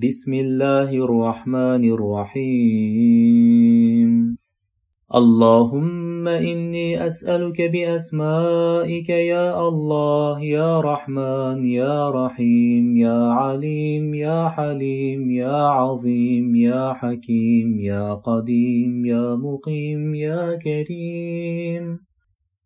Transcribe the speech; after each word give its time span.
بسم 0.00 0.32
الله 0.34 0.90
الرحمن 0.96 1.84
الرحيم 1.92 3.30
اللهم 5.14 6.28
إني 6.28 7.06
أسألك 7.06 7.62
بأسمائك 7.62 9.08
يا 9.08 9.68
الله 9.68 10.40
يا 10.40 10.80
رحمن 10.80 11.64
يا 11.64 12.10
رحيم 12.10 12.96
يا 12.96 13.20
عليم 13.40 14.14
يا 14.14 14.48
حليم 14.48 15.30
يا 15.30 15.68
عظيم 15.68 16.54
يا 16.54 16.92
حكيم 16.92 17.80
يا 17.80 18.14
قديم 18.14 19.04
يا 19.04 19.36
مقيم 19.36 20.14
يا 20.14 20.56
كريم 20.56 22.00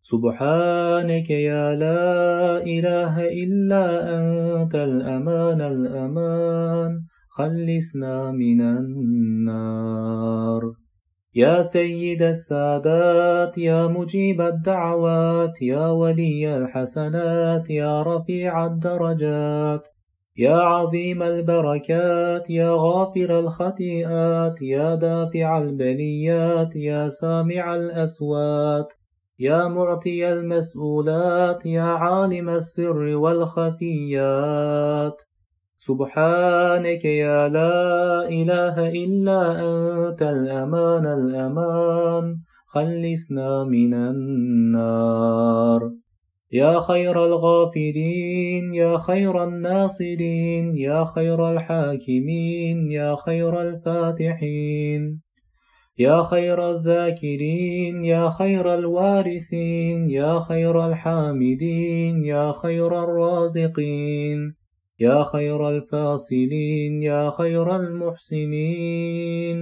سبحانك 0.01 1.29
يا 1.29 1.75
لا 1.75 2.63
إله 2.63 3.27
إلا 3.27 3.85
أنت 4.17 4.75
الأمان 4.75 5.61
الأمان 5.61 7.14
خلصنا 7.37 8.31
من 8.31 8.61
النار. 8.61 10.05
يا 11.35 11.61
سيد 11.61 12.21
السادات 12.21 13.57
يا 13.57 13.87
مجيب 13.87 14.41
الدعوات 14.41 15.61
يا 15.61 15.87
ولي 15.87 16.57
الحسنات 16.57 17.69
يا 17.69 18.01
رفيع 18.01 18.65
الدرجات 18.65 19.87
يا 20.37 20.55
عظيم 20.55 21.23
البركات 21.23 22.49
يا 22.49 22.69
غافر 22.69 23.39
الخطيئات 23.39 24.61
يا 24.61 24.95
دافع 24.95 25.57
البليات 25.57 26.75
يا 26.75 27.09
سامع 27.09 27.75
الأصوات 27.75 28.93
يا 29.39 29.67
معطي 29.67 30.33
المسؤولات 30.33 31.65
يا 31.65 31.83
عالم 31.83 32.49
السر 32.49 32.97
والخفيات. 33.23 34.55
سبحانك 35.77 37.05
يا 37.05 37.47
لا 37.47 38.27
إله 38.29 38.89
إلا 38.89 39.41
أنت 39.59 40.21
الأمان 40.21 41.05
الأمان. 41.05 42.37
خلصنا 42.67 43.63
من 43.63 43.93
النار. 43.93 45.91
يا 46.51 46.79
خير 46.79 47.25
الغافرين 47.25 48.73
يا 48.73 48.97
خير 48.97 49.43
الناصرين 49.43 50.77
يا 50.77 51.03
خير 51.03 51.51
الحاكمين 51.51 52.91
يا 52.91 53.15
خير 53.15 53.61
الفاتحين. 53.61 55.21
يا 55.97 56.21
خير 56.21 56.71
الذاكرين 56.71 58.03
يا 58.03 58.29
خير 58.29 58.73
الوارثين 58.73 60.09
يا 60.09 60.39
خير 60.39 60.85
الحامدين 60.87 62.23
يا 62.23 62.51
خير 62.51 63.03
الرازقين. 63.03 64.64
يا 64.99 65.23
خير 65.23 65.69
الفاصلين 65.69 67.03
يا 67.03 67.29
خير 67.29 67.75
المحسنين. 67.75 69.57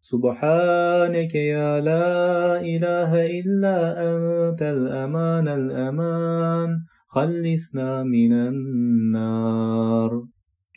سبحانك 0.00 1.34
يا 1.34 1.80
لا 1.80 2.60
إله 2.60 3.26
إلا 3.26 3.76
أنت 4.10 4.62
الأمان 4.62 5.48
الأمان. 5.48 6.68
خلصنا 7.06 8.02
من 8.02 8.32
النار. 8.32 10.22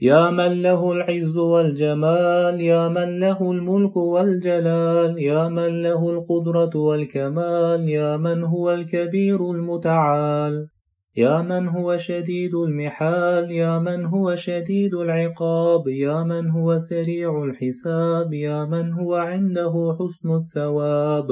يا 0.01 0.29
من 0.29 0.61
له 0.61 0.91
العز 0.91 1.37
والجمال 1.37 2.61
يا 2.61 2.87
من 2.87 3.19
له 3.19 3.51
الملك 3.51 3.97
والجلال. 3.97 5.19
يا 5.19 5.47
من 5.47 5.81
له 5.81 6.09
القدرة 6.09 6.75
والكمال 6.75 7.89
يا 7.89 8.17
من 8.17 8.43
هو 8.43 8.71
الكبير 8.71 9.51
المتعال. 9.51 10.67
يا 11.17 11.41
من 11.41 11.67
هو 11.67 11.97
شديد 11.97 12.55
المحال 12.55 13.51
يا 13.51 13.79
من 13.79 14.05
هو 14.05 14.35
شديد 14.35 14.95
العقاب 14.95 15.87
يا 15.87 16.23
من 16.23 16.49
هو 16.49 16.77
سريع 16.77 17.43
الحساب 17.43 18.33
يا 18.33 18.65
من 18.65 18.93
هو 18.93 19.15
عنده 19.15 19.97
حسن 19.99 20.35
الثواب. 20.35 21.27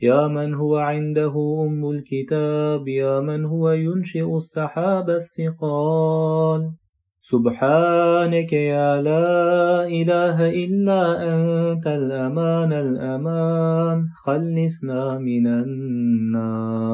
يا 0.00 0.28
من 0.28 0.54
هو 0.54 0.76
عنده 0.76 1.34
أم 1.66 1.90
الكتاب 1.90 2.88
يا 2.88 3.20
من 3.20 3.44
هو 3.44 3.70
ينشئ 3.70 4.36
السحاب 4.36 5.10
الثقال. 5.10 6.72
سبحانك 7.20 8.52
يا 8.52 9.02
لا 9.02 9.86
إله 9.86 10.50
إلا 10.64 11.02
أنت 11.32 11.86
الأمان 11.86 12.72
الأمان 12.72 14.08
خلصنا 14.24 15.18
من 15.18 15.46
النار. 15.46 16.92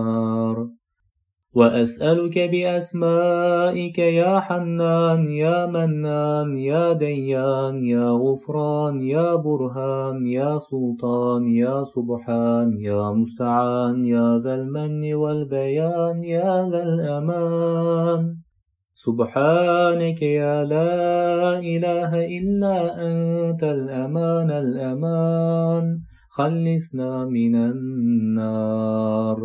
وأسألك 1.55 2.39
بأسمائك 2.39 3.99
يا 3.99 4.41
حنان 4.41 5.27
يا 5.27 5.67
منان 5.67 6.57
يا 6.57 6.93
ديان 6.93 7.85
يا 7.85 8.11
غفران 8.11 9.01
يا 9.01 9.35
برهان 9.35 10.27
يا 10.27 10.59
سلطان 10.59 11.49
يا 11.49 11.85
سبحان 11.85 12.77
يا 12.81 13.13
مستعان 13.13 14.05
يا 14.05 14.39
ذا 14.45 14.55
المن 14.55 15.15
والبيان 15.15 16.23
يا 16.23 16.69
ذا 16.69 16.83
الأمان. 16.83 18.37
سبحانك 18.95 20.23
يا 20.23 20.65
لا 20.65 21.59
إله 21.59 22.27
إلا 22.39 22.77
أنت 23.09 23.63
الأمان 23.63 24.51
الأمان. 24.51 26.01
خلصنا 26.31 27.25
من 27.25 27.55
النار. 27.57 29.39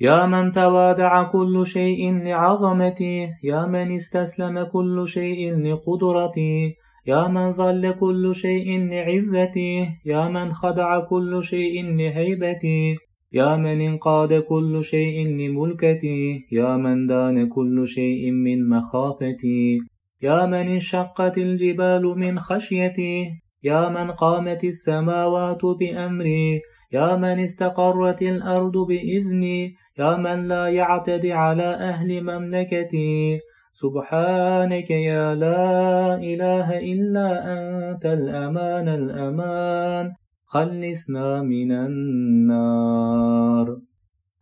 يا 0.00 0.26
من 0.26 0.52
توادع 0.52 1.22
كل 1.22 1.66
شيء 1.66 2.12
لعظمته 2.24 3.30
يا 3.42 3.66
من 3.66 3.94
استسلم 3.94 4.62
كل 4.62 5.08
شيء 5.08 5.56
لقدرته 5.56 6.74
يا 7.06 7.28
من 7.28 7.50
ظل 7.52 7.92
كل 8.00 8.34
شيء 8.34 8.88
لعزته 8.90 9.88
يا 10.06 10.28
من 10.28 10.52
خضع 10.52 11.00
كل 11.00 11.42
شيء 11.42 11.84
لهيبته 11.98 12.96
يا 13.32 13.56
من 13.56 13.80
انقاد 13.80 14.42
كل 14.42 14.84
شيء 14.84 15.28
لملكته 15.28 16.40
يا 16.52 16.76
من 16.76 17.06
دان 17.06 17.48
كل 17.48 17.86
شيء 17.86 18.30
من 18.30 18.68
مخافته 18.68 19.78
يا 20.22 20.46
من 20.46 20.68
انشقت 20.68 21.38
الجبال 21.38 22.02
من 22.18 22.38
خشيته 22.38 23.30
يا 23.62 23.88
من 23.88 24.10
قامت 24.10 24.64
السماوات 24.64 25.64
بأمري 25.64 26.60
يا 26.92 27.16
من 27.16 27.40
استقرت 27.40 28.22
الأرض 28.22 28.76
بإذني 28.76 29.74
يا 29.98 30.16
من 30.16 30.48
لا 30.48 30.68
يعتدي 30.68 31.32
على 31.32 31.62
أهل 31.62 32.22
مملكتي. 32.22 33.40
سبحانك 33.72 34.90
يا 34.90 35.34
لا 35.34 36.14
إله 36.14 36.78
إلا 36.78 37.28
أنت 37.52 38.06
الأمان 38.06 38.88
الأمان. 38.88 40.12
خلصنا 40.46 41.42
من 41.42 41.72
النار. 41.72 43.08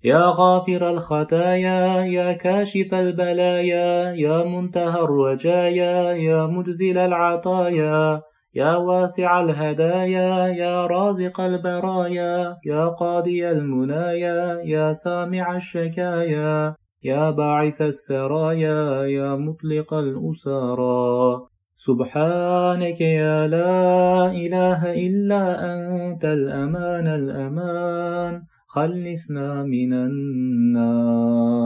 يا 0.04 0.24
غافر 0.26 0.90
الخطايا 0.90 2.04
يا 2.04 2.32
كاشف 2.32 2.94
البلايا 2.94 4.12
يا 4.12 4.44
منتهى 4.44 5.00
الرجايا 5.00 6.12
يا 6.12 6.46
مجزل 6.46 6.98
العطايا. 6.98 8.22
يا 8.56 8.76
واسع 8.76 9.40
الهدايا 9.40 10.48
يا 10.48 10.86
رازق 10.86 11.40
البرايا 11.40 12.56
يا 12.66 12.88
قاضي 12.88 13.50
المنايا 13.50 14.60
يا 14.64 14.92
سامع 14.92 15.56
الشكايا 15.56 16.74
يا 17.02 17.30
باعث 17.30 17.82
السرايا 17.82 19.04
يا 19.04 19.34
مطلق 19.34 19.94
الأسارى 19.94 21.46
سبحانك 21.76 23.00
يا 23.00 23.46
لا 23.46 24.32
إله 24.32 24.80
إلا 25.06 25.42
أنت 25.74 26.24
الأمان 26.24 27.06
الأمان. 27.06 28.42
خلصنا 28.66 29.62
من 29.62 29.92
النار. 29.92 31.65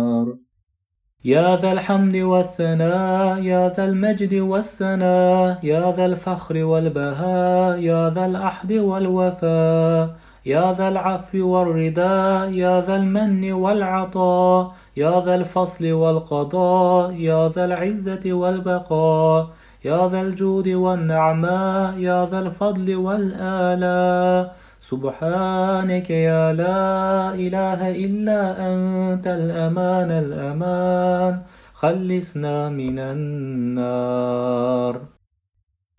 يا 1.25 1.57
ذا 1.57 1.73
الحمد 1.73 2.17
والثناء 2.17 3.43
يا 3.43 3.69
ذا 3.69 3.85
المجد 3.85 4.35
والسناء 4.35 5.59
يا 5.63 5.93
ذا 5.93 6.07
الفخر 6.07 6.65
والبهاء 6.65 7.79
يا 7.79 8.11
ذا 8.11 8.27
العهد 8.27 8.73
والوفاء 8.73 10.17
يا 10.47 10.73
ذا 10.73 10.89
العفو 10.89 11.49
والرضاء 11.49 12.51
يا 12.51 12.81
ذا 12.81 12.97
المن 12.97 13.53
والعطاء 13.53 14.73
يا 14.97 15.21
ذا 15.21 15.35
الفصل 15.35 15.93
والقضاء 15.93 17.13
يا 17.13 17.49
ذا 17.49 17.65
العزة 17.65 18.33
والبقاء 18.33 19.49
يا 19.85 20.09
ذا 20.09 20.21
الجود 20.21 20.69
والنعماء 20.69 21.99
يا 21.99 22.27
ذا 22.27 22.39
الفضل 22.39 22.97
والآلاء 22.97 24.57
سبحانك 24.81 26.11
يا 26.11 26.53
لا 26.53 27.35
إله 27.35 27.91
إلا 27.91 28.73
أنت 28.73 29.27
الأمان 29.27 30.11
الأمان. 30.11 31.43
خلصنا 31.75 32.69
من 32.69 32.99
النار. 32.99 34.41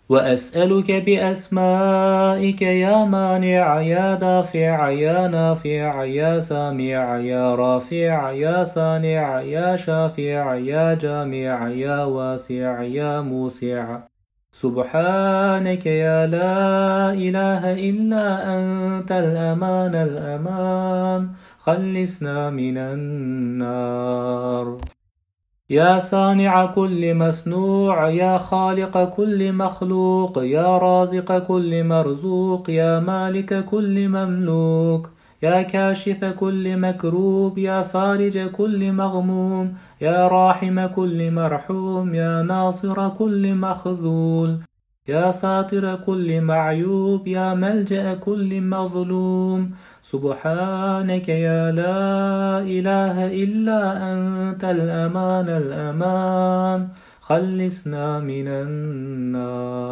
وأسألك 0.09 0.91
بأسمائك 0.91 2.61
يا 2.61 3.05
مانع 3.05 3.81
يا 3.81 4.15
دافع 4.15 4.89
يا 4.89 5.27
نافع 5.27 6.03
يا 6.03 6.39
سامع 6.39 7.17
يا 7.17 7.55
رافع 7.55 8.31
يا 8.31 8.63
صانع 8.63 9.41
يا 9.41 9.75
شافع 9.75 10.55
يا 10.55 10.93
جامع 10.93 11.69
يا 11.69 12.03
واسع 12.03 12.83
يا 12.83 13.21
موسع. 13.21 14.10
سبحانك 14.53 15.85
يا 15.85 16.27
لا 16.27 17.13
إله 17.13 17.73
إلا 17.89 18.57
أنت 18.57 19.11
الأمان 19.11 19.95
الأمان. 19.95 21.29
خلصنا 21.59 22.49
من 22.49 22.77
النار. 22.77 24.77
يا 25.69 25.99
صانع 25.99 26.65
كل 26.65 27.15
مصنوع 27.15 28.09
يا 28.09 28.37
خالق 28.37 29.03
كل 29.15 29.53
مخلوق 29.53 30.43
يا 30.43 30.77
رازق 30.77 31.39
كل 31.39 31.83
مرزوق 31.83 32.69
يا 32.69 32.99
مالك 32.99 33.65
كل 33.65 34.09
مملوك. 34.09 35.09
يا 35.41 35.61
كاشف 35.61 36.25
كل 36.25 36.77
مكروب 36.77 37.57
يا 37.57 37.81
فارج 37.81 38.51
كل 38.51 38.91
مغموم 38.91 39.73
يا 40.01 40.27
راحم 40.27 40.85
كل 40.85 41.31
مرحوم 41.31 42.13
يا 42.13 42.41
ناصر 42.41 43.09
كل 43.09 43.55
مخذول 43.55 44.59
يا 45.07 45.31
ساطر 45.31 45.95
كل 45.95 46.41
معيوب 46.41 47.27
يا 47.27 47.53
ملجأ 47.53 48.13
كل 48.13 48.61
مظلوم. 48.61 49.71
سبحانك 50.01 51.29
يا 51.29 51.71
لا 51.71 52.59
إله 52.59 53.43
إلا 53.43 54.11
أنت 54.13 54.63
الأمان 54.63 55.49
الأمان. 55.49 56.89
خلصنا 57.21 58.19
من 58.19 58.47
النار. 58.47 59.91